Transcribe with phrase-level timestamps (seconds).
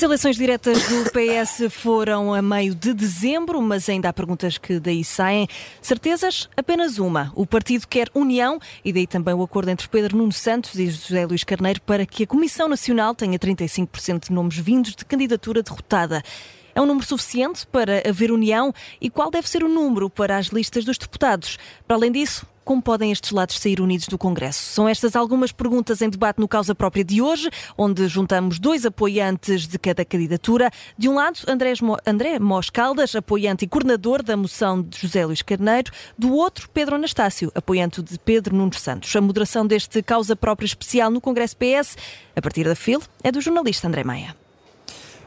[0.00, 4.80] As eleições diretas do PS foram a meio de dezembro, mas ainda há perguntas que
[4.80, 5.46] daí saem.
[5.82, 6.48] Certezas?
[6.56, 7.30] Apenas uma.
[7.36, 11.26] O partido quer união e daí também o acordo entre Pedro Nuno Santos e José
[11.26, 16.22] Luís Carneiro para que a Comissão Nacional tenha 35% de nomes vindos de candidatura derrotada.
[16.74, 18.72] É um número suficiente para haver união?
[19.02, 21.58] E qual deve ser o número para as listas dos deputados?
[21.86, 24.62] Para além disso, como podem estes lados sair unidos do Congresso?
[24.62, 29.66] São estas algumas perguntas em debate no Causa Própria de hoje, onde juntamos dois apoiantes
[29.66, 30.70] de cada candidatura.
[30.96, 31.72] De um lado, André,
[32.06, 35.90] André Mos Caldas, apoiante e coordenador da moção de José Luís Carneiro.
[36.16, 39.16] Do outro, Pedro Anastácio, apoiante de Pedro Nunes Santos.
[39.16, 41.96] A moderação deste Causa Própria especial no Congresso PS,
[42.36, 44.39] a partir da FIL, é do jornalista André Maia.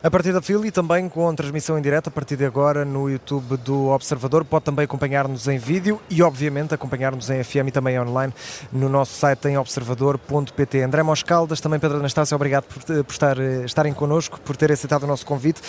[0.05, 3.09] A partir da fila e também com transmissão em direto a partir de agora no
[3.09, 4.43] YouTube do Observador.
[4.43, 8.33] Pode também acompanhar-nos em vídeo e, obviamente, acompanhar-nos em FM e também online
[8.69, 10.81] no nosso site em observador.pt.
[10.81, 15.03] André Moscaldas, também Pedro Anastácio, obrigado por, por estar, eh, estarem connosco, por terem aceitado
[15.03, 15.61] o nosso convite.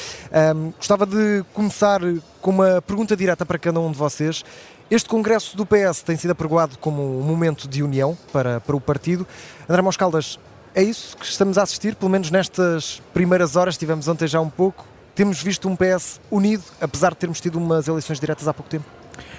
[0.56, 2.00] Um, gostava de começar
[2.42, 4.44] com uma pergunta direta para cada um de vocês.
[4.90, 8.80] Este congresso do PS tem sido apregoado como um momento de união para, para o
[8.80, 9.24] partido.
[9.68, 10.40] André Moscaldas,
[10.75, 14.50] é isso que estamos a assistir, pelo menos nestas primeiras horas, tivemos ontem já um
[14.50, 14.84] pouco.
[15.14, 18.84] Temos visto um PS unido, apesar de termos tido umas eleições diretas há pouco tempo.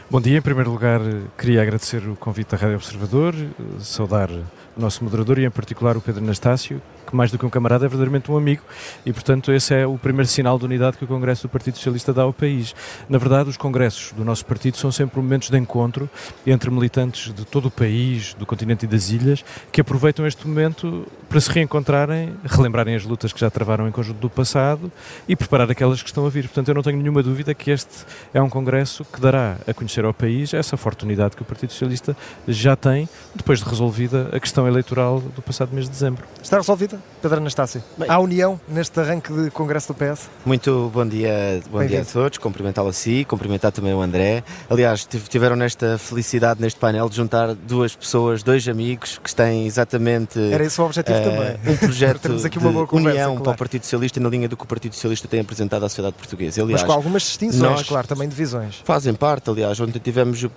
[0.09, 1.01] Bom dia, em primeiro lugar
[1.37, 3.33] queria agradecer o convite da Rádio Observador,
[3.79, 7.49] saudar o nosso moderador e em particular o Pedro Anastácio, que mais do que um
[7.49, 8.61] camarada é verdadeiramente um amigo
[9.05, 12.13] e, portanto, esse é o primeiro sinal de unidade que o Congresso do Partido Socialista
[12.13, 12.75] dá ao país.
[13.07, 16.09] Na verdade, os congressos do nosso partido são sempre momentos de encontro
[16.45, 21.07] entre militantes de todo o país, do continente e das ilhas, que aproveitam este momento
[21.29, 24.91] para se reencontrarem, relembrarem as lutas que já travaram em conjunto do passado
[25.27, 26.43] e preparar aquelas que estão a vir.
[26.43, 30.05] Portanto, eu não tenho nenhuma dúvida que este é um congresso que dará a conhecer
[30.05, 32.15] ao país essa forte unidade que o Partido Socialista
[32.47, 36.23] já tem, depois de resolvida a questão eleitoral do passado mês de dezembro.
[36.41, 36.99] Está resolvida?
[37.21, 37.83] Pedro Anastácio.
[37.97, 40.29] Bem, Há união neste arranque de Congresso do PS?
[40.45, 44.43] Muito bom dia, bom dia a todos, cumprimentá-lo a si, cumprimentar também o André.
[44.69, 50.39] Aliás, tiveram nesta felicidade neste painel de juntar duas pessoas, dois amigos que têm exatamente.
[50.39, 51.73] Era esse o objetivo uh, também.
[51.73, 53.43] Um projeto aqui uma boa conversa, união claro.
[53.43, 56.15] para o Partido Socialista na linha do que o Partido Socialista tem apresentado à sociedade
[56.15, 56.61] portuguesa.
[56.61, 58.81] Aliás, Mas com algumas distinções, claro, também divisões.
[58.83, 60.51] Fazem parte, aliás, ontem tivemos o,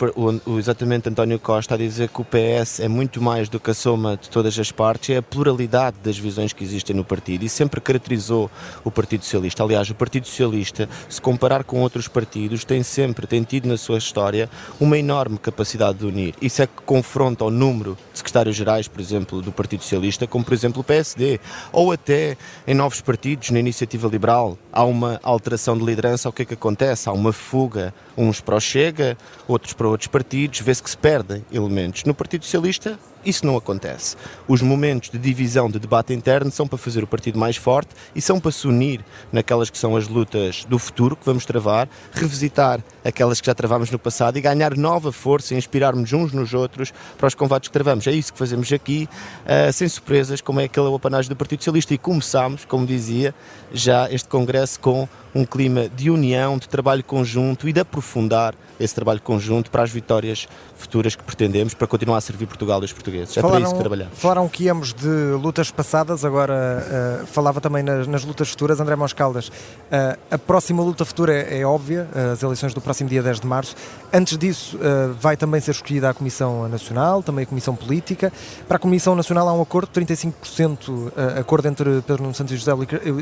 [0.44, 3.74] o, exatamente António Costa a dizer que o PS é muito mais do que a
[3.74, 7.48] soma de todas as partes, é a pluralidade das visões que existem no partido e
[7.48, 8.50] sempre caracterizou
[8.84, 9.62] o Partido Socialista.
[9.62, 13.98] Aliás, o Partido Socialista, se comparar com outros partidos, tem sempre, tem tido na sua
[13.98, 14.50] história
[14.80, 16.34] uma enorme capacidade de unir.
[16.42, 20.54] Isso é que confronta o número de secretários-gerais, por exemplo, do Partido Socialista, como por
[20.54, 21.38] exemplo o PSD,
[21.70, 26.42] ou até em novos partidos, na Iniciativa Liberal, há uma alteração de liderança, o que
[26.42, 27.08] é que acontece?
[27.08, 31.44] Há uma fuga, uns para o Chega, outros para outros partidos, vê-se que se perdem
[31.52, 32.04] elementos.
[32.04, 34.16] No Partido Socialista, isso não acontece.
[34.46, 38.20] Os momentos de divisão, de debate interno, são para fazer o partido mais forte e
[38.20, 42.80] são para se unir naquelas que são as lutas do futuro que vamos travar, revisitar
[43.04, 46.92] aquelas que já travámos no passado e ganhar nova força e inspirarmos uns nos outros
[47.16, 48.06] para os combates que travamos.
[48.06, 49.08] É isso que fazemos aqui,
[49.44, 51.94] uh, sem surpresas, como é aquele apanagem do Partido Socialista.
[51.94, 53.34] E começámos, como dizia,
[53.72, 58.94] já este congresso com um clima de união, de trabalho conjunto e de aprofundar esse
[58.94, 62.92] trabalho conjunto para as vitórias futuras que pretendemos, para continuar a servir Portugal e os
[62.92, 63.07] portugueses.
[63.16, 64.18] É falaram, para isso que trabalhamos.
[64.18, 65.08] Falaram que íamos de
[65.40, 68.80] lutas passadas, agora uh, falava também nas, nas, lutas futuras.
[68.80, 73.08] André Moscaldas, uh, a próxima luta futura é, é óbvia, uh, as eleições do próximo
[73.08, 73.74] dia 10 de março.
[74.12, 74.78] Antes disso,
[75.20, 78.32] vai também ser escolhida a Comissão Nacional, também a Comissão Política.
[78.66, 82.72] Para a Comissão Nacional há um acordo, 35%, acordo entre Pedro Nuno Santos e José,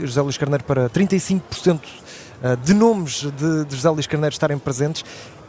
[0.05, 1.81] José Luís Carneiro para 35%
[2.63, 5.05] de nomes de, de José Luís Carneiro estarem presentes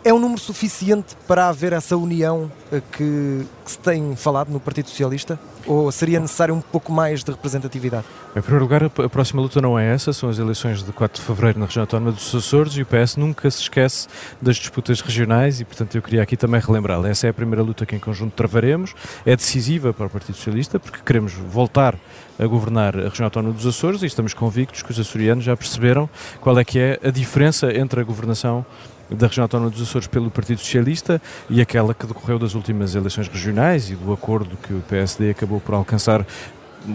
[0.07, 4.57] é um número suficiente para haver essa união eh, que, que, se tem falado no
[4.57, 5.38] Partido Socialista?
[5.66, 8.06] Ou seria necessário um pouco mais de representatividade?
[8.34, 11.28] Em primeiro lugar, a próxima luta não é essa, são as eleições de 4 de
[11.28, 14.07] fevereiro na região autónoma dos Açores e o PS nunca se esquece
[14.41, 17.09] das disputas regionais e, portanto, eu queria aqui também relembrá-la.
[17.09, 18.96] Essa é a primeira luta que em conjunto travaremos,
[19.26, 21.96] é decisiva para o Partido Socialista porque queremos voltar
[22.40, 26.09] a governar a região autónoma dos Açores e estamos convictos que os açorianos já perceberam
[26.40, 28.66] qual é que é a diferença entre a governação
[29.09, 33.27] da região autónoma dos Açores pelo Partido Socialista e aquela que decorreu das últimas eleições
[33.27, 36.25] regionais e do acordo que o PSD acabou por alcançar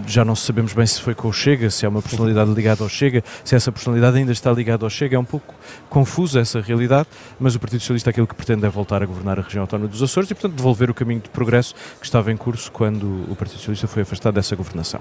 [0.07, 2.89] já não sabemos bem se foi com o Chega, se é uma personalidade ligada ao
[2.89, 5.17] Chega, se essa personalidade ainda está ligada ao Chega.
[5.17, 5.55] É um pouco
[5.91, 9.43] confusa essa realidade, mas o Partido Socialista aquilo que pretende é voltar a governar a
[9.43, 12.71] região autónoma dos Açores e, portanto, devolver o caminho de progresso que estava em curso
[12.73, 15.01] quando o Partido Socialista foi afastado dessa governação.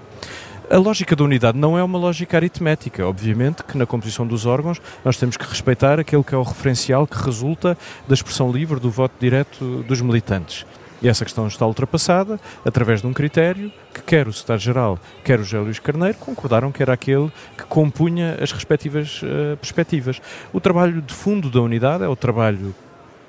[0.72, 3.06] A lógica da unidade não é uma lógica aritmética.
[3.06, 7.06] Obviamente que na composição dos órgãos nós temos que respeitar aquele que é o referencial
[7.06, 7.78] que resulta
[8.08, 10.66] da expressão livre do voto direto dos militantes.
[11.02, 15.64] E essa questão está ultrapassada através de um critério que quer o Secretário-Geral, quer o
[15.64, 20.22] Luís Carneiro concordaram que era aquele que compunha as respectivas uh, perspectivas.
[20.54, 22.74] O trabalho de fundo da unidade é o trabalho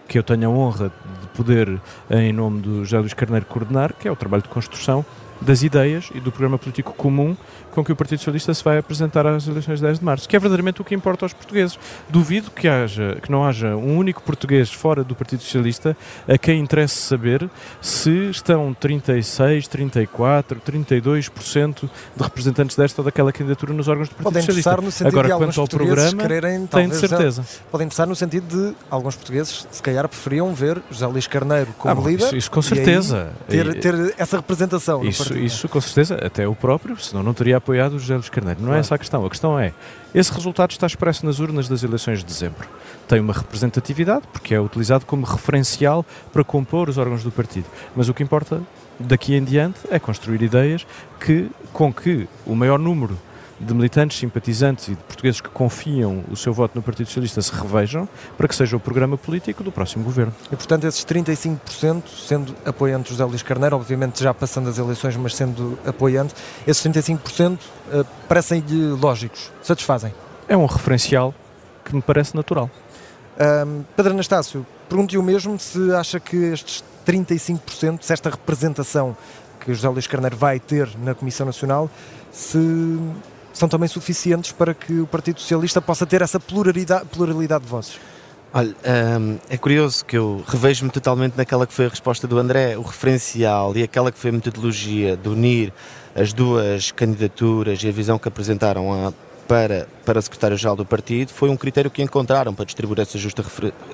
[0.06, 4.12] que eu tenho a honra de poder, em nome do Luís Carneiro, coordenar, que é
[4.12, 5.04] o trabalho de construção
[5.42, 7.36] das ideias e do programa político comum
[7.72, 10.36] com que o Partido Socialista se vai apresentar às eleições de 10 de março, que
[10.36, 11.78] é verdadeiramente o que importa aos portugueses.
[12.08, 15.96] Duvido que, haja, que não haja um único português fora do Partido Socialista
[16.28, 17.48] a quem interesse saber
[17.80, 24.24] se estão 36, 34, 32% de representantes desta ou daquela candidatura nos órgãos do Partido
[24.24, 24.82] Podem Socialista.
[24.82, 27.42] No sentido Agora, de quanto ao programa, quererem, tenho de certeza.
[27.42, 31.72] Já, podem pensar no sentido de alguns portugueses, se calhar, preferiam ver José Luís Carneiro
[31.78, 32.26] como ah, líder.
[32.26, 33.30] Isso, isso com certeza.
[33.48, 35.04] Ter, ter, essa representação.
[35.04, 38.60] Isso, isso com certeza, até o próprio, senão não teria apoiado o José Luís Carneiro.
[38.60, 38.78] Não é claro.
[38.78, 39.24] é essa a questão.
[39.24, 39.72] A questão é,
[40.14, 42.68] esse resultado está expresso nas urnas das eleições de dezembro.
[43.08, 47.66] Tem uma representatividade, porque é utilizado como referencial para compor os órgãos do partido.
[47.94, 48.62] Mas o que importa
[48.98, 50.86] daqui em diante é construir ideias
[51.20, 53.18] que, com que o maior número
[53.62, 57.52] de militantes, simpatizantes e de portugueses que confiam o seu voto no Partido Socialista se
[57.52, 60.34] revejam para que seja o programa político do próximo governo.
[60.50, 65.36] E, portanto, esses 35%, sendo apoiante José Luís Carneiro, obviamente já passando as eleições, mas
[65.36, 66.34] sendo apoiante,
[66.66, 70.12] esses 35% uh, parecem-lhe lógicos, satisfazem?
[70.48, 71.34] É um referencial
[71.84, 72.70] que me parece natural.
[73.66, 79.16] Um, Pedro Anastácio, pergunto-lhe o mesmo se acha que estes 35%, se esta representação
[79.60, 81.90] que José Luís Carneiro vai ter na Comissão Nacional,
[82.30, 82.58] se
[83.52, 87.98] são também suficientes para que o Partido Socialista possa ter essa pluralidade, pluralidade de vozes?
[88.54, 88.74] Olha,
[89.18, 92.82] um, é curioso que eu revejo-me totalmente naquela que foi a resposta do André, o
[92.82, 95.72] referencial e aquela que foi a metodologia de unir
[96.14, 99.12] as duas candidaturas e a visão que apresentaram a,
[99.48, 103.42] para, para secretário-geral do partido foi um critério que encontraram para distribuir essa justa,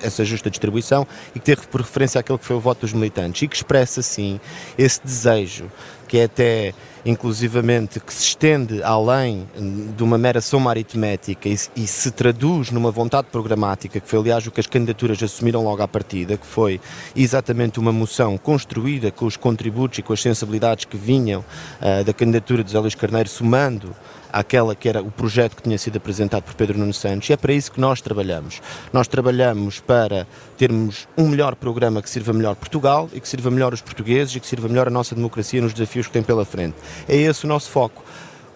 [0.01, 3.41] essa justa distribuição e que teve por referência aquele que foi o voto dos militantes
[3.41, 4.41] e que expressa, sim,
[4.77, 5.71] esse desejo
[6.07, 6.73] que é até
[7.05, 9.47] inclusivamente que se estende além
[9.95, 14.45] de uma mera soma aritmética e, e, se traduz numa vontade programática, que foi aliás
[14.45, 16.79] o que as candidaturas assumiram logo à partida, que foi
[17.15, 21.43] exatamente uma moção construída com os contributos e com as sensibilidades que vinham
[21.81, 23.95] uh, da candidatura de Zé Luís Carneiro, somando
[24.31, 27.37] àquela que era o projeto que tinha sido apresentado por Pedro Nuno Santos e é
[27.37, 28.61] para isso que nós trabalhamos.
[28.93, 30.27] Nós trabalhamos para
[30.57, 34.39] termos um melhor programa que sirva melhor Portugal e que sirva melhor os portugueses e
[34.39, 36.75] que sirva melhor a nossa democracia nos desafios que tem pela frente.
[37.07, 38.03] É esse o nosso foco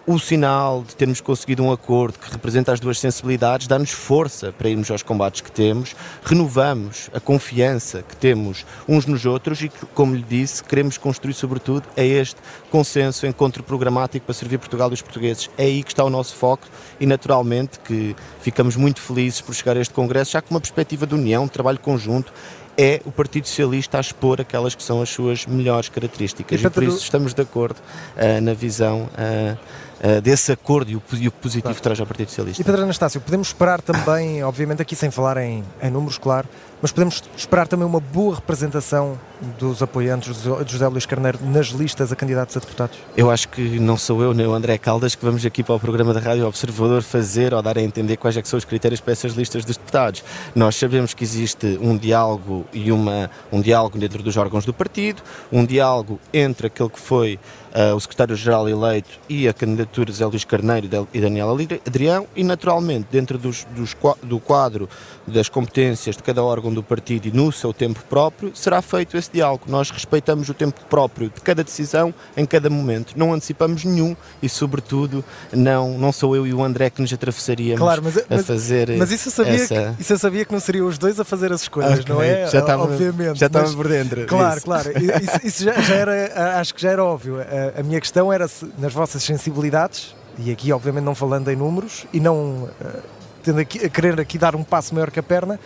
[0.05, 4.67] o sinal de termos conseguido um acordo que representa as duas sensibilidades dá-nos força para
[4.67, 10.15] irmos aos combates que temos, renovamos a confiança que temos uns nos outros e, como
[10.15, 12.35] lhe disse, queremos construir, sobretudo, é este
[12.69, 15.49] consenso, encontro programático para servir Portugal e os portugueses.
[15.57, 16.67] É aí que está o nosso foco
[16.99, 21.07] e, naturalmente, que ficamos muito felizes por chegar a este Congresso, já com uma perspectiva
[21.07, 22.33] de união, de trabalho conjunto
[22.77, 26.61] é o Partido Socialista a expor aquelas que são as suas melhores características.
[26.61, 29.57] E, e por isso estamos de acordo uh, na visão uh,
[30.03, 31.75] uh, desse acordo e o, e o positivo claro.
[31.75, 32.61] que traz ao Partido Socialista.
[32.61, 36.47] E Pedro Anastácio, podemos esperar também, obviamente aqui sem falar em, em números, claro,
[36.81, 39.17] mas podemos esperar também uma boa representação
[39.57, 42.97] dos apoiantes de José Luís Carneiro nas listas a candidatos a deputados?
[43.15, 45.79] Eu acho que não sou eu nem o André Caldas que vamos aqui para o
[45.79, 49.13] programa da Rádio Observador fazer ou dar a entender quais é são os critérios para
[49.13, 50.23] essas listas dos deputados.
[50.53, 55.23] Nós sabemos que existe um diálogo e uma, um diálogo dentro dos órgãos do partido,
[55.51, 57.39] um diálogo entre aquele que foi
[57.73, 62.43] uh, o secretário-geral eleito e a candidatura de Zé Luís Carneiro e Daniel Adrião e
[62.43, 64.87] naturalmente dentro dos, dos, do quadro
[65.27, 69.31] das competências de cada órgão do partido e no seu tempo próprio, será feito esse
[69.31, 69.65] diálogo.
[69.67, 74.49] Nós respeitamos o tempo próprio de cada decisão em cada momento, não antecipamos nenhum e,
[74.49, 78.45] sobretudo, não, não sou eu e o André que nos atravessaríamos claro, mas, a mas,
[78.45, 78.89] fazer.
[78.97, 79.93] Mas isso eu, sabia essa...
[79.95, 82.13] que, isso eu sabia que não seriam os dois a fazer as escolhas, okay.
[82.13, 82.47] não é?
[82.47, 83.39] Já estava, Obviamente.
[83.39, 84.25] Já estava por dentro.
[84.25, 84.65] Claro, isso.
[84.65, 84.91] claro.
[84.93, 87.39] Isso, isso já, já, era, acho que já era óbvio.
[87.75, 91.55] A, a minha questão era se, nas vossas sensibilidades, e aqui obviamente não falando em
[91.55, 92.63] números e não.
[92.63, 95.59] Uh, tendo aqui, a querer aqui dar um passo maior que a perna,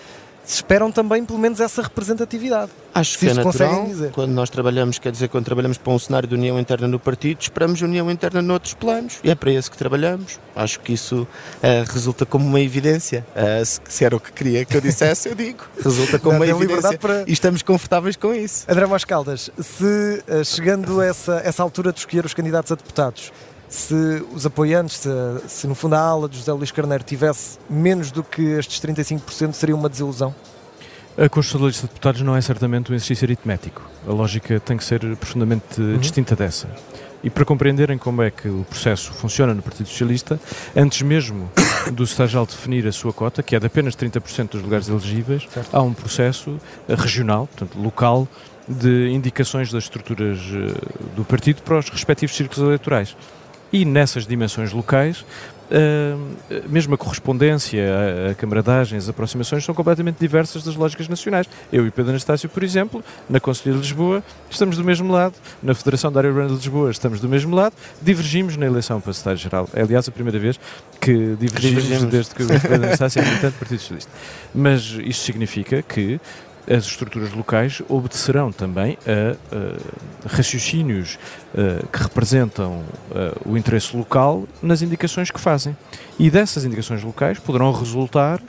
[0.48, 2.72] se esperam também pelo menos essa representatividade.
[2.96, 6.34] Acho que é natural, quando nós trabalhamos, quer dizer, quando trabalhamos para um cenário de
[6.34, 10.40] união interna no partido, esperamos união interna noutros planos e é para isso que trabalhamos.
[10.56, 13.26] Acho que isso uh, resulta como uma evidência.
[13.36, 15.66] Uh, se, era o que queria que eu dissesse, eu digo.
[15.84, 17.26] Resulta como uma evidência para...
[17.28, 18.66] e estamos confortáveis com isso.
[18.70, 23.34] André Moscaldas, se uh, chegando a essa, essa altura de escolher os candidatos a deputados,
[23.70, 25.10] se os apoiantes, se,
[25.48, 29.54] se, no fundo a ala de José Luís Carneiro tivesse menos do que estes 35%,
[29.54, 30.34] seria uma desilusão?
[31.18, 33.82] A Constituição da Lista de Deputados não é certamente um exercício aritmético.
[34.08, 35.98] A lógica tem que ser profundamente uhum.
[35.98, 36.70] distinta dessa.
[37.24, 40.40] E para compreenderem como é que o processo funciona no Partido Socialista,
[40.76, 41.52] antes mesmo
[41.92, 45.76] do Secretário-Geral definir a sua cota, que é de apenas 30% dos lugares elegíveis, certo.
[45.76, 48.28] há um processo regional, portanto local,
[48.68, 50.40] de indicações das estruturas
[51.16, 53.16] do partido para os respectivos círculos eleitorais.
[53.72, 55.26] E nessas dimensões locais,
[55.70, 57.84] Uh, mesmo a correspondência,
[58.28, 61.46] a, a camaradagem, as aproximações são completamente diversas das lógicas nacionais.
[61.74, 65.76] Eu e Pedro Anastácio, por exemplo, na Conselhia de Lisboa, estamos do mesmo lado, na
[65.76, 69.70] Federação da Área Urbana de Lisboa estamos do mesmo lado, divergimos na eleição para Secretário-Geral.
[69.74, 70.58] É, aliás, a primeira vez
[71.02, 72.12] que divergimos, divergimos.
[72.12, 74.12] desde que o Pedro Anastácio é militante do Partido Socialista.
[74.56, 76.18] Mas isso significa que
[76.70, 81.18] as estruturas locais obedecerão também a, a raciocínios
[81.54, 85.76] a, que representam a, o interesse local nas indicações que fazem.
[86.20, 88.42] E dessas indicações locais poderão resultar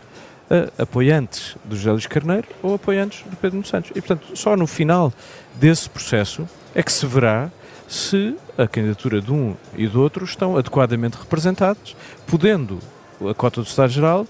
[0.79, 3.91] apoiantes do José Luís Carneiro ou apoiantes do Pedro Nuno Santos.
[3.91, 5.13] E, portanto, só no final
[5.55, 7.51] desse processo é que se verá
[7.87, 11.97] se a candidatura de um e do outro estão adequadamente representadas,
[12.27, 12.79] podendo
[13.29, 14.27] a cota do Estado-Geral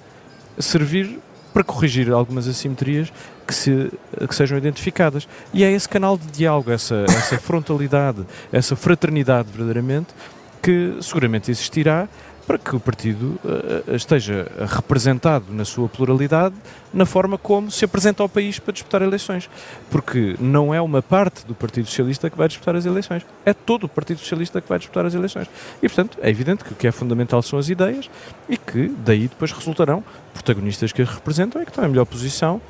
[0.58, 1.18] servir
[1.58, 3.12] para corrigir algumas assimetrias
[3.44, 3.90] que, se,
[4.28, 5.26] que sejam identificadas.
[5.52, 10.14] E é esse canal de diálogo, essa, essa frontalidade, essa fraternidade verdadeiramente,
[10.62, 12.08] que seguramente existirá
[12.48, 16.54] para que o partido uh, esteja representado na sua pluralidade
[16.94, 19.50] na forma como se apresenta ao país para disputar eleições.
[19.90, 23.84] Porque não é uma parte do Partido Socialista que vai disputar as eleições, é todo
[23.84, 25.46] o Partido Socialista que vai disputar as eleições.
[25.82, 28.08] E, portanto, é evidente que o que é fundamental são as ideias
[28.48, 30.02] e que daí depois resultarão
[30.32, 32.62] protagonistas que as representam e que estão em melhor posição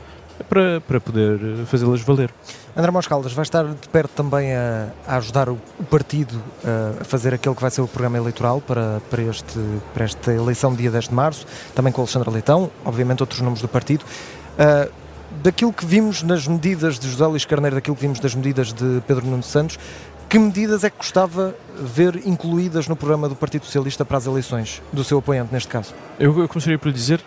[0.44, 2.30] para, para poder fazê-las valer.
[2.76, 7.04] André Moscaldas vai estar de perto também a, a ajudar o, o partido a, a,
[7.04, 9.58] fazer aquele que vai ser o programa eleitoral para, para, este,
[9.92, 13.68] para esta eleição dia 10 de março, também com Alexandre Leitão, obviamente outros nomes do
[13.68, 14.04] partido.
[14.04, 14.90] Uh,
[15.42, 19.02] daquilo que vimos nas medidas de José Luís Carneiro, daquilo que vimos das medidas de
[19.06, 19.78] Pedro Nuno Santos,
[20.28, 24.82] que medidas é que gostava ver incluídas no programa do Partido Socialista para as eleições,
[24.92, 25.94] do seu apoiante neste caso?
[26.18, 27.20] Eu, eu começaria por lhe dizer,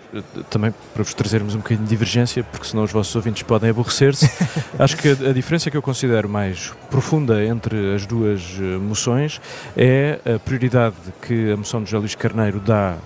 [0.49, 4.29] também para vos trazermos um bocadinho de divergência, porque senão os vossos ouvintes podem aborrecer-se,
[4.77, 9.41] acho que a, a, diferença que eu considero mais profunda entre as duas eh, moções
[9.75, 12.97] é a prioridade que a moção de José Luís Carneiro dá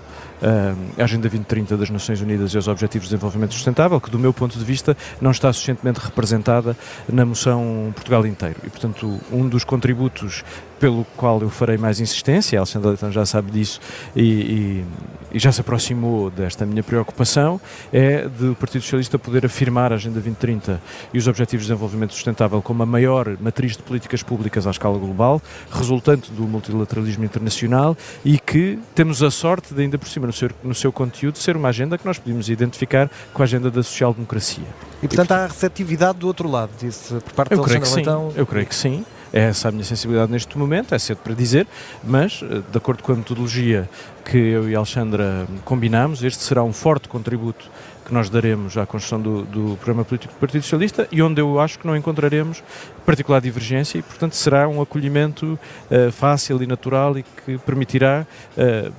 [0.42, 4.32] a Agenda 2030 das Nações Unidas e aos Objetivos de Desenvolvimento Sustentável, que do meu
[4.32, 6.76] ponto de vista não está suficientemente representada
[7.08, 8.56] na moção Portugal inteiro.
[8.64, 10.44] E, portanto, um dos contributos
[10.78, 13.80] pelo qual eu farei mais insistência, a Alexandra Leitão já sabe disso
[14.14, 14.84] e, e,
[15.32, 17.60] e, já se aproximou desta minha preocupação,
[17.92, 20.80] é de o Partido Socialista poder afirmar a Agenda 2030
[21.12, 24.98] e os Objetivos de Desenvolvimento Sustentável como a maior matriz de políticas públicas à escala
[24.98, 25.40] global,
[25.70, 30.50] resultante do multilateralismo internacional e que temos a sorte de, ainda por cima, no seu,
[30.62, 34.64] no seu conteúdo, ser uma agenda que nós podemos identificar com a agenda da social-democracia.
[35.02, 38.32] E, portanto, há receptividade do outro lado disso, por parte eu do creio que Leitão?
[38.36, 39.04] Eu creio que sim.
[39.32, 41.66] É essa a minha sensibilidade neste momento, é cedo para dizer,
[42.02, 43.88] mas, eh, de acordo com a metodologia
[44.24, 47.70] que eu e a Alexandra combinamos, este será um forte contributo
[48.04, 51.58] que nós daremos à construção do, do, programa político do Partido Socialista e onde eu
[51.58, 52.62] acho que não encontraremos
[53.04, 55.58] particular divergência e, portanto, será um acolhimento
[55.90, 58.24] uh, fácil e natural e que permitirá
[58.56, 58.92] uh,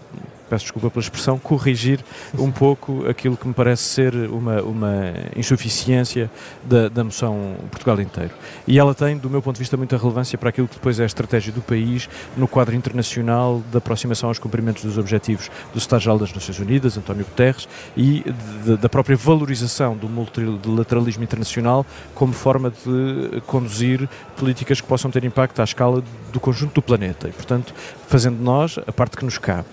[0.50, 2.04] peço desculpa pela expressão, corrigir
[2.38, 6.30] um pouco aquilo que me parece ser uma, uma insuficiência
[6.64, 8.32] da, da moção Portugal inteiro.
[8.68, 11.04] E ela tem, do meu ponto de vista, muita relevância para aquilo que depois é
[11.04, 16.20] a estratégia do país no quadro internacional da aproximação aos cumprimentos dos objetivos do Secretário-Geral
[16.20, 22.34] das Nações Unidas, António Guterres, e de, de, da própria valorização do multilateralismo internacional como
[22.34, 27.28] forma de conduzir políticas que possam ter impacto à escala do conjunto do planeta.
[27.28, 27.74] E, portanto,
[28.08, 29.68] fazendo nós a parte que nos cabe.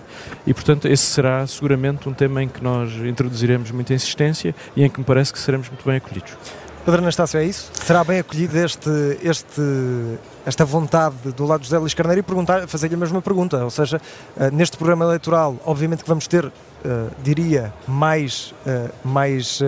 [0.45, 4.89] E, portanto, esse será seguramente um tema em que nós introduziremos muita insistência e em
[4.89, 6.33] que me parece que seremos muito bem acolhidos.
[6.85, 7.71] Pedro Anastácio, é isso?
[7.73, 9.61] Será bem acolhido este, este,
[10.45, 13.99] esta vontade do lado de José Luís Carneiro e fazer-lhe a mesma pergunta, ou seja,
[14.37, 16.51] uh, neste programa eleitoral, obviamente que vamos ter
[16.85, 19.59] Uh, diria, mais, uh, mais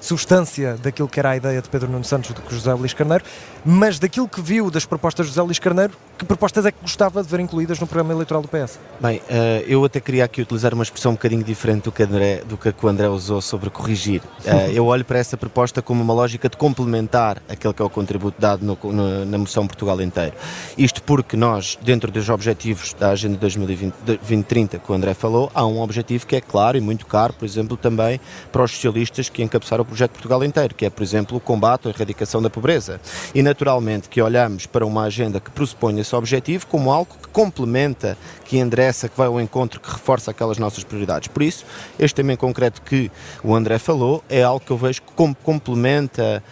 [0.00, 3.22] substância daquilo que era a ideia de Pedro Nuno Santos do que José Luís Carneiro,
[3.64, 7.22] mas daquilo que viu das propostas de José Luís Carneiro, que propostas é que gostava
[7.22, 8.78] de ver incluídas no programa eleitoral do PS?
[9.00, 9.20] Bem,
[9.66, 12.72] eu até queria aqui utilizar uma expressão um bocadinho diferente do que, André, do que
[12.82, 14.22] o André usou sobre corrigir.
[14.72, 18.40] eu olho para essa proposta como uma lógica de complementar aquele que é o contributo
[18.40, 20.34] dado no, no, na moção Portugal inteiro.
[20.78, 25.80] Isto porque nós, dentro dos objetivos da Agenda 2030 que o André falou, há um
[25.80, 28.20] objetivo que é claro e muito caro, por exemplo, também
[28.52, 31.88] para os socialistas que encabeçaram o projeto Portugal inteiro, que é, por exemplo, o combate
[31.88, 33.00] à erradicação da pobreza.
[33.34, 38.18] E, naturalmente, que olhamos para uma agenda que pressupõe esse objetivo como algo que complementa,
[38.44, 41.28] que endereça, que vai ao encontro, que reforça aquelas nossas prioridades.
[41.28, 41.64] Por isso,
[41.96, 43.12] este tema em concreto que
[43.44, 46.42] o André falou é algo que eu vejo como complementa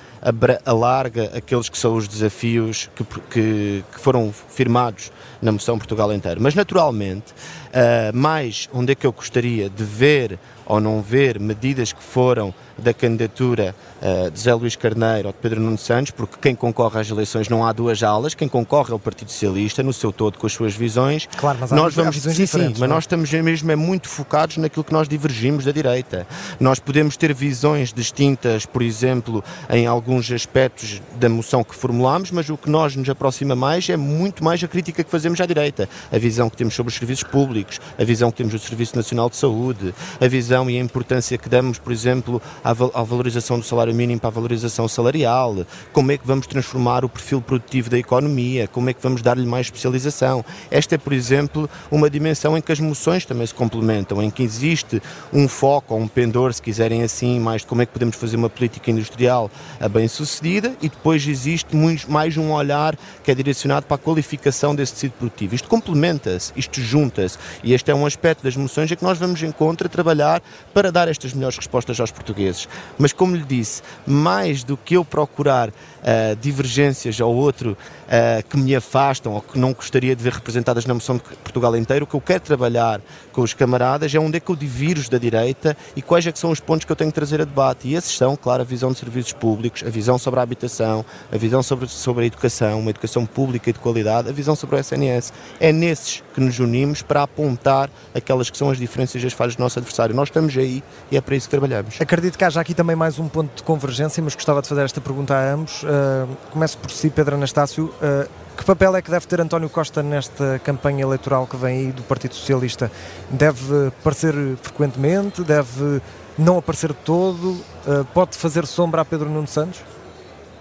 [0.65, 6.41] alarga aqueles que são os desafios que, que, que foram firmados na moção Portugal inteiro.
[6.41, 11.93] Mas, naturalmente, uh, mais onde é que eu gostaria de ver ou não ver medidas
[11.93, 16.37] que foram da candidatura uh, de José Luís Carneiro ou de Pedro Nuno Santos, porque
[16.41, 19.93] quem concorre às eleições não há duas alas, quem concorre é o Partido Socialista, no
[19.93, 21.29] seu todo, com as suas visões.
[21.37, 22.77] Claro, mas há nós vamos, visões sim, diferentes.
[22.77, 22.95] Sim, mas é?
[22.95, 26.27] nós estamos mesmo é muito focados naquilo que nós divergimos da direita.
[26.61, 32.49] Nós podemos ter visões distintas, por exemplo, em alguns aspectos da moção que formulamos, mas
[32.49, 35.89] o que nós nos aproxima mais é muito mais a crítica que fazemos à direita.
[36.11, 39.29] A visão que temos sobre os serviços públicos, a visão que temos do Serviço Nacional
[39.29, 43.95] de Saúde, a visão e a importância que damos, por exemplo, à, valorização do salário
[43.95, 48.69] mínimo para a valorização salarial, como é que vamos transformar o perfil produtivo da economia,
[48.69, 50.45] como é que vamos dar-lhe mais especialização.
[50.71, 54.43] Esta é, por exemplo, uma dimensão em que as moções também se complementam, em que
[54.43, 55.03] existe
[55.33, 58.37] um foco, ou um pendor, se quiserem assim, mais de como é que podemos fazer
[58.37, 59.51] uma política industrial
[59.91, 61.77] bem sucedida e depois existe
[62.09, 65.55] mais um olhar que é direcionado para a qualificação desse tecido produtivo.
[65.55, 69.43] Isto complementa-se, isto junta-se e este é um aspecto das moções em que nós vamos
[69.43, 70.43] em contra trabalhar
[70.73, 72.52] para dar estas melhores respostas aos portugueses.
[72.99, 78.57] Mas, como lhe disse, mais do que eu procurar uh, divergências ao outro uh, que
[78.57, 82.07] me afastam ou que não gostaria de ver representadas na moção de Portugal inteiro, o
[82.07, 83.01] que eu quero trabalhar
[83.33, 86.39] com os camaradas é onde é que eu divirjo da direita e quais é que
[86.39, 87.89] são os pontos que eu tenho que trazer a debate.
[87.89, 91.37] E esses são, claro, a visão de serviços públicos, a visão sobre a habitação, a
[91.37, 94.79] visão sobre, sobre a educação, uma educação pública e de qualidade, a visão sobre o
[94.79, 95.33] SNS.
[95.61, 99.57] É nesses que nos unimos para apontar aquelas que são as diferenças e as falhas
[99.57, 100.15] do nosso adversário.
[100.15, 102.01] Nós estamos aí e é para isso que trabalhamos.
[102.01, 105.01] Acredito que haja aqui também mais um ponto de convergência, mas gostava de fazer esta
[105.01, 105.83] pergunta a ambos.
[105.83, 107.87] Uh, começo por si, Pedro Anastácio.
[107.87, 111.93] Uh, que papel é que deve ter António Costa nesta campanha eleitoral que vem aí
[111.93, 112.91] do Partido Socialista?
[113.31, 115.43] Deve aparecer frequentemente?
[115.43, 116.01] Deve
[116.39, 117.53] não aparecer todo?
[117.87, 119.81] Uh, pode fazer sombra a Pedro Nuno Santos?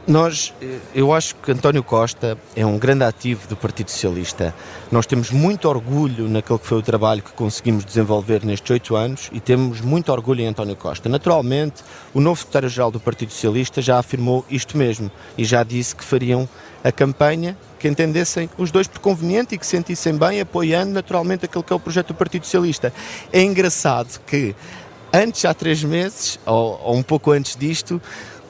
[0.07, 0.51] Nós,
[0.95, 4.53] eu acho que António Costa é um grande ativo do Partido Socialista.
[4.91, 9.29] Nós temos muito orgulho naquele que foi o trabalho que conseguimos desenvolver nestes oito anos
[9.31, 11.07] e temos muito orgulho em António Costa.
[11.07, 11.83] Naturalmente,
[12.15, 16.49] o novo secretário-geral do Partido Socialista já afirmou isto mesmo e já disse que fariam
[16.83, 21.63] a campanha que entendessem os dois por conveniente e que sentissem bem, apoiando naturalmente aquele
[21.63, 22.91] que é o projeto do Partido Socialista.
[23.31, 24.55] É engraçado que
[25.13, 28.01] antes, há três meses, ou, ou um pouco antes disto,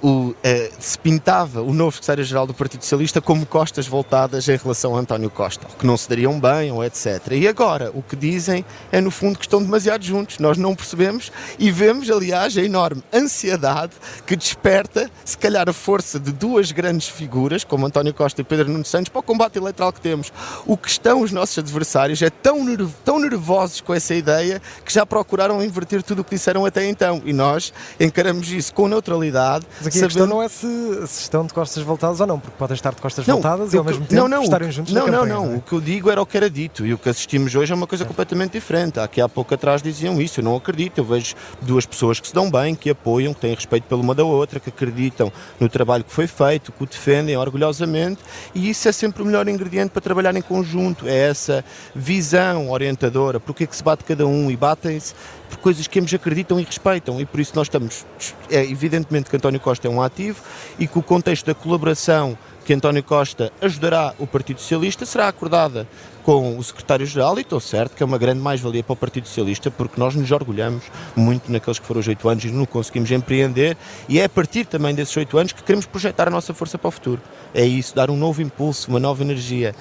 [0.02, 4.96] o, eh, se pintava o novo secretário-geral do Partido Socialista como costas voltadas em relação
[4.96, 7.22] a António Costa, que não se dariam bem, ou etc.
[7.32, 10.40] E agora, o que dizem é, no fundo, que estão demasiado juntos.
[10.40, 13.94] Nós não percebemos e vemos, aliás, a enorme ansiedade
[14.26, 18.70] que desperta, se calhar, a força de duas grandes figuras, como António Costa e Pedro
[18.70, 20.32] Nuno Santos, para o combate eleitoral que temos.
[20.66, 24.92] O que estão os nossos adversários é tão, nerv tão nervosos com essa ideia que
[24.92, 27.22] já procuraram inverter tudo o que disseram até então.
[27.26, 29.66] E nós encaramos isso com neutralidade
[29.98, 30.68] aqui a questão não é se,
[31.08, 33.78] se, estão de costas voltadas ou não, porque podem estar de costas não, voltadas e
[33.78, 35.74] ao mesmo tempo não, não, estarem juntos não, na campanha, não, não, não, o que
[35.74, 38.04] eu digo era o que era dito e o que assistimos hoje é uma coisa
[38.04, 38.08] é.
[38.08, 39.00] completamente diferente.
[39.00, 42.34] Aqui há pouco atrás diziam isso, eu não acredito, eu vejo duas pessoas que se
[42.34, 46.04] dão bem, que apoiam, que têm respeito pela uma da outra, que acreditam no trabalho
[46.04, 48.22] que foi feito, que o defendem orgulhosamente
[48.56, 53.40] e isso é sempre o melhor ingrediente para trabalhar em conjunto, é essa visão orientadora,
[53.40, 55.14] porque é que se bate cada um e batem-se
[55.50, 58.06] por coisas que ambos acreditam e respeitam e por isso nós estamos,
[58.50, 60.41] é evidentemente que António Costa é um ativo
[60.80, 65.88] e que o contexto da colaboração que António Costa ajudará o Partido Socialista será acordada
[66.24, 69.72] com o secretário-geral e estou certo que é uma grande mais-valia para o Partido Socialista
[69.72, 70.84] porque nós nos orgulhamos
[71.15, 73.76] muito naqueles que foram os oito anos e não conseguimos empreender
[74.08, 76.88] e é a partir também desses oito anos que queremos projetar a nossa força para
[76.88, 77.22] o futuro.
[77.54, 79.76] É isso, dar um novo impulso, uma nova energia.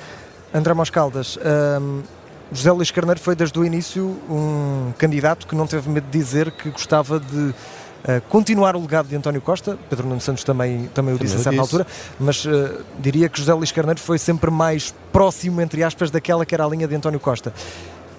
[0.52, 1.38] André Moscaldas,
[1.80, 2.02] hum,
[2.52, 6.50] José Luís Carneiro foi desde o início um candidato que não teve medo de dizer
[6.50, 7.54] que gostava de
[8.04, 9.78] uh, continuar o legado de António Costa.
[9.88, 11.86] Pedro Nuno Santos também, também o disse a certa altura,
[12.18, 16.54] mas uh, diria que José Luís Carneiro foi sempre mais próximo, entre aspas, daquela que
[16.54, 17.52] era a linha de António Costa.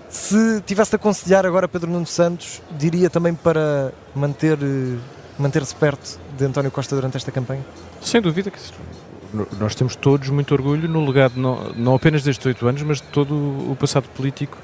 [0.09, 4.99] Se tivesse de aconselhar agora Pedro Nuno Santos, diria também para manter, uh,
[5.39, 7.63] manter-se perto de António Costa durante esta campanha?
[8.01, 8.59] Sem dúvida que
[9.59, 13.07] nós temos todos muito orgulho no legado, não, não apenas destes oito anos, mas de
[13.07, 14.57] todo o passado político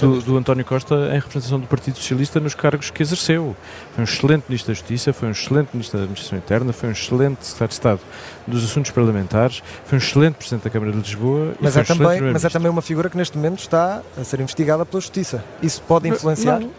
[0.00, 3.56] do, do, António Costa em representação do Partido Socialista nos cargos que exerceu.
[3.94, 6.92] Foi um excelente Ministro da Justiça, foi um excelente Ministro da Administração Interna, foi um
[6.92, 8.00] excelente Secretário de Estado
[8.50, 11.54] dos Assuntos Parlamentares, foi um excelente Presidente da Câmara de Lisboa.
[11.60, 14.40] Mas, é, um também, mas é também uma figura que neste momento está a ser
[14.40, 15.42] investigada pela Justiça.
[15.62, 16.60] Isso pode influenciar?
[16.60, 16.70] Não,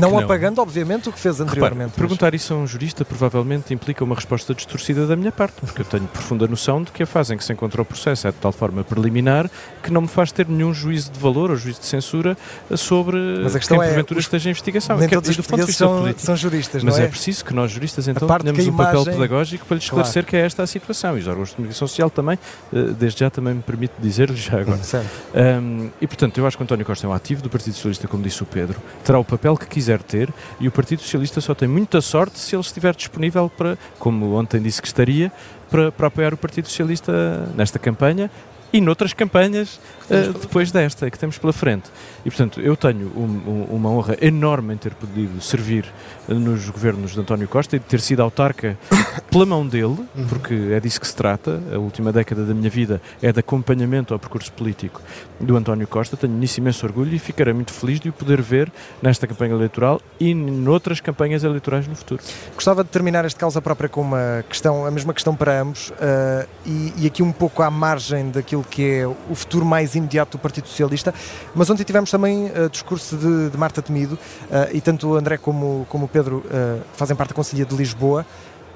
[0.00, 1.90] não, não, apagando, obviamente, o que fez anteriormente.
[1.90, 1.96] Repare.
[2.00, 5.84] Perguntar isso a um jurista provavelmente implica uma resposta distorcida da minha parte, porque eu
[5.84, 8.36] tenho profunda noção de que a fase em que se encontra o processo é de
[8.38, 9.50] tal forma preliminar
[9.82, 12.36] que não me faz ter nenhum juízo de valor ou juízo de censura
[12.76, 14.96] sobre Mas a quem questão é, porventura os- esteja em investigação.
[14.98, 16.26] Nem todos os portugueses são, político.
[16.26, 17.04] são juristas, Mas é?
[17.04, 17.06] é?
[17.08, 20.40] preciso que nós juristas então tenhamos um papel imagem- pedagógico para lhes esclarecer que é
[20.40, 20.89] esta a situação.
[21.16, 22.38] E os órgãos de comunicação social também,
[22.72, 24.80] eh, desde já também me permite dizer-lhe já agora.
[25.32, 28.22] Um, e portanto, eu acho que António Costa é um ativo do Partido Socialista, como
[28.22, 31.68] disse o Pedro, terá o papel que quiser ter e o Partido Socialista só tem
[31.68, 35.30] muita sorte se ele estiver disponível para, como ontem disse que estaria,
[35.70, 38.30] para, para apoiar o Partido Socialista nesta campanha
[38.72, 41.90] e noutras campanhas uh, depois desta que temos pela frente.
[42.24, 45.84] E portanto, eu tenho um- um- uma honra enorme em ter podido servir
[46.28, 48.76] uh, nos governos de António Costa e de ter sido autarca
[49.30, 49.96] pela mão dele,
[50.28, 51.60] porque é disso que se trata.
[51.72, 55.00] A última década da minha vida é de acompanhamento ao percurso político
[55.38, 56.16] do António Costa.
[56.16, 58.70] Tenho nisso imenso orgulho e ficarei muito feliz de o poder ver
[59.02, 62.22] nesta campanha eleitoral e noutras campanhas eleitorais no futuro.
[62.54, 66.46] Gostava de terminar este causa própria com uma questão, a mesma questão para ambos, eh,
[66.66, 70.40] e, e aqui um pouco à margem daquilo que é o futuro mais imediato do
[70.40, 71.14] Partido Socialista,
[71.54, 74.18] mas ontem tivemos também eh, discurso de, de Marta Temido,
[74.50, 77.74] eh, e tanto o André como, como o Pedro eh, fazem parte da Conselhia de
[77.76, 78.26] Lisboa.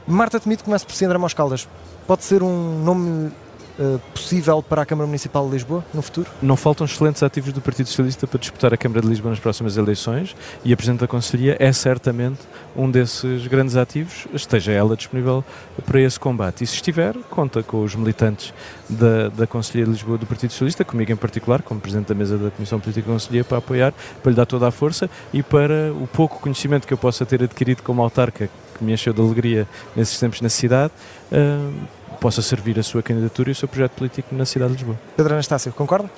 [0.06, 1.68] Marta Temido começa por si André Moscaldas.
[2.06, 3.32] Pode ser um nome
[3.78, 6.30] eh, possível para a Câmara Municipal de Lisboa no futuro?
[6.40, 9.76] Não faltam excelentes ativos do Partido Socialista para disputar a Câmara de Lisboa nas próximas
[9.76, 12.40] eleições e a Presidente da Conselhia é certamente
[12.76, 15.44] um desses grandes ativos, esteja ela disponível
[15.84, 16.62] para esse combate.
[16.62, 18.54] E se estiver, conta com os militantes
[18.88, 22.38] da, da Conselhia de Lisboa do Partido Socialista, comigo em particular, como Presidente da Mesa
[22.38, 25.92] da Comissão Política da Conselhia, para apoiar, para lhe dar toda a força e para
[25.92, 29.66] o pouco conhecimento que eu possa ter adquirido como autarca, que me encheu de alegria
[29.96, 30.92] nesses tempos na cidade,
[31.32, 31.70] ah,
[32.14, 34.98] possa servir a sua candidatura e o seu projeto político na cidade de Lisboa.
[35.16, 36.10] Pedro Anastácio, concorda?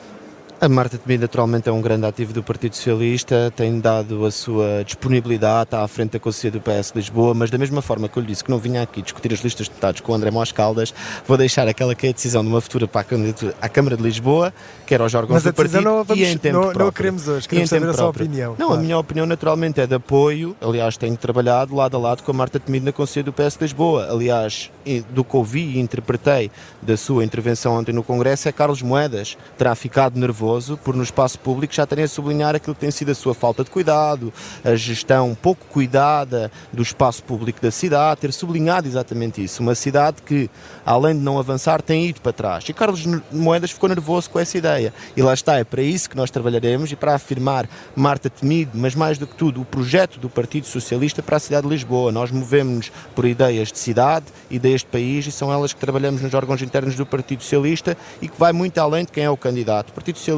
[0.58, 4.82] A Marta Temido naturalmente é um grande ativo do Partido Socialista, tem dado a sua
[4.86, 8.16] disponibilidade, está à frente da Conselhia do PS de Lisboa, mas da mesma forma que
[8.16, 10.30] eu lhe disse que não vinha aqui discutir as listas de deputados com o André
[10.30, 10.94] Mós Caldas,
[11.28, 13.98] vou deixar aquela que é a decisão de uma futura para a candidatura à Câmara
[13.98, 14.50] de Lisboa,
[14.86, 16.72] que era aos órgãos Mas do partido não vamos, e em tempo não, não a
[16.72, 16.92] próprio.
[16.94, 18.24] queremos hoje, em queremos saber a sua próprio.
[18.26, 18.50] opinião.
[18.58, 18.80] Não, claro.
[18.80, 20.56] a minha opinião naturalmente é de apoio.
[20.62, 23.64] Aliás, tenho trabalhado lado a lado com a Marta Temido na Conselho do PS de
[23.64, 24.08] Lisboa.
[24.10, 24.70] Aliás,
[25.10, 29.74] do que ouvi e interpretei da sua intervenção ontem no Congresso é Carlos Moedas terá
[29.74, 30.45] ficado nervoso
[30.82, 33.64] por no espaço público já terem a sublinhar aquilo que tem sido a sua falta
[33.64, 34.32] de cuidado,
[34.64, 39.62] a gestão pouco cuidada do espaço público da cidade, ter sublinhado exatamente isso.
[39.62, 40.48] Uma cidade que,
[40.84, 42.68] além de não avançar, tem ido para trás.
[42.68, 44.94] E Carlos Moedas ficou nervoso com essa ideia.
[45.16, 48.94] E lá está, é para isso que nós trabalharemos e para afirmar Marta Temido, mas
[48.94, 52.12] mais do que tudo, o projeto do Partido Socialista para a cidade de Lisboa.
[52.12, 56.32] Nós movemos-nos por ideias de cidade, ideias de país e são elas que trabalhamos nos
[56.34, 59.90] órgãos internos do Partido Socialista e que vai muito além de quem é o candidato.
[59.90, 60.35] O Partido Socialista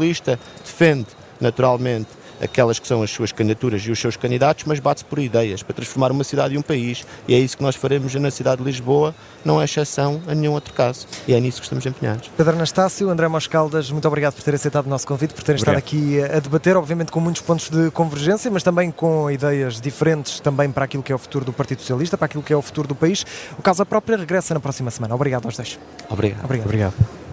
[0.64, 1.06] defende,
[1.40, 2.08] naturalmente,
[2.40, 5.74] aquelas que são as suas candidaturas e os seus candidatos, mas bate-se por ideias para
[5.74, 7.04] transformar uma cidade e um país.
[7.26, 10.52] E é isso que nós faremos na cidade de Lisboa, não é exceção a nenhum
[10.52, 11.06] outro caso.
[11.26, 12.30] E é nisso que estamos empenhados.
[12.36, 15.76] Pedro Anastácio, André Moscaldas, muito obrigado por ter aceitado o nosso convite, por terem estado
[15.76, 20.70] aqui a debater, obviamente com muitos pontos de convergência, mas também com ideias diferentes também
[20.70, 22.88] para aquilo que é o futuro do Partido Socialista, para aquilo que é o futuro
[22.88, 23.24] do país.
[23.58, 25.14] O Casa Própria regressa na próxima semana.
[25.14, 25.78] Obrigado aos dois.
[26.08, 26.44] Obrigado.
[26.44, 26.66] Obrigado.
[26.66, 27.27] Obrigado.